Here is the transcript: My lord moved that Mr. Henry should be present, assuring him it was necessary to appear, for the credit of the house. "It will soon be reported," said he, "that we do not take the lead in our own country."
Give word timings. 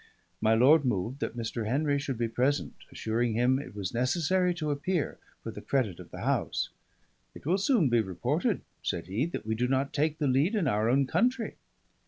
My 0.41 0.55
lord 0.55 0.83
moved 0.83 1.19
that 1.19 1.37
Mr. 1.37 1.67
Henry 1.67 1.99
should 1.99 2.17
be 2.17 2.27
present, 2.27 2.73
assuring 2.91 3.35
him 3.35 3.59
it 3.59 3.75
was 3.75 3.93
necessary 3.93 4.51
to 4.55 4.71
appear, 4.71 5.19
for 5.43 5.51
the 5.51 5.61
credit 5.61 5.99
of 5.99 6.09
the 6.09 6.21
house. 6.21 6.69
"It 7.35 7.45
will 7.45 7.59
soon 7.59 7.87
be 7.87 8.01
reported," 8.01 8.61
said 8.81 9.05
he, 9.05 9.27
"that 9.27 9.45
we 9.45 9.53
do 9.53 9.67
not 9.67 9.93
take 9.93 10.17
the 10.17 10.25
lead 10.25 10.55
in 10.55 10.67
our 10.67 10.89
own 10.89 11.05
country." 11.05 11.53